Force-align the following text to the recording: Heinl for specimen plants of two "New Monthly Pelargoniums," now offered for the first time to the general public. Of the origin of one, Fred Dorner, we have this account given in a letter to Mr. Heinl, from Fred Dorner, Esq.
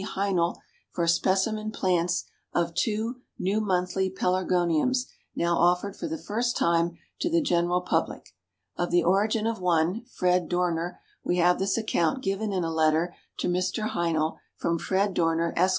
Heinl 0.03 0.57
for 0.91 1.05
specimen 1.05 1.69
plants 1.69 2.23
of 2.53 2.73
two 2.73 3.21
"New 3.37 3.61
Monthly 3.61 4.09
Pelargoniums," 4.09 5.05
now 5.35 5.55
offered 5.57 5.95
for 5.95 6.07
the 6.07 6.17
first 6.17 6.57
time 6.57 6.97
to 7.19 7.29
the 7.29 7.39
general 7.39 7.81
public. 7.81 8.29
Of 8.77 8.89
the 8.89 9.03
origin 9.03 9.45
of 9.45 9.59
one, 9.61 10.05
Fred 10.05 10.49
Dorner, 10.49 10.99
we 11.23 11.37
have 11.37 11.59
this 11.59 11.77
account 11.77 12.23
given 12.23 12.51
in 12.51 12.63
a 12.63 12.73
letter 12.73 13.13
to 13.37 13.47
Mr. 13.47 13.89
Heinl, 13.91 14.37
from 14.55 14.79
Fred 14.79 15.13
Dorner, 15.13 15.53
Esq. 15.55 15.69